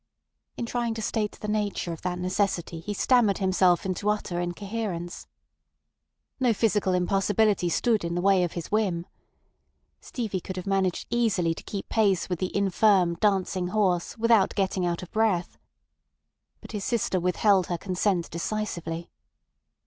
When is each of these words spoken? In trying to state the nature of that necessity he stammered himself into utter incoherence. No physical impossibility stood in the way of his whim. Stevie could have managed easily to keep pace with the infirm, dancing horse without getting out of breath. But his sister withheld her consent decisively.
In 0.57 0.65
trying 0.65 0.95
to 0.95 1.01
state 1.03 1.33
the 1.33 1.47
nature 1.47 1.93
of 1.93 2.01
that 2.01 2.17
necessity 2.17 2.79
he 2.79 2.91
stammered 2.91 3.37
himself 3.37 3.85
into 3.85 4.09
utter 4.09 4.39
incoherence. 4.39 5.27
No 6.39 6.55
physical 6.55 6.95
impossibility 6.95 7.69
stood 7.69 8.03
in 8.03 8.15
the 8.15 8.21
way 8.21 8.43
of 8.43 8.53
his 8.53 8.71
whim. 8.71 9.05
Stevie 9.99 10.41
could 10.41 10.55
have 10.57 10.65
managed 10.65 11.05
easily 11.11 11.53
to 11.53 11.61
keep 11.61 11.87
pace 11.87 12.29
with 12.29 12.39
the 12.39 12.57
infirm, 12.57 13.13
dancing 13.17 13.67
horse 13.67 14.17
without 14.17 14.55
getting 14.55 14.87
out 14.87 15.03
of 15.03 15.11
breath. 15.11 15.59
But 16.61 16.71
his 16.71 16.83
sister 16.83 17.19
withheld 17.19 17.67
her 17.67 17.77
consent 17.77 18.27
decisively. 18.31 19.11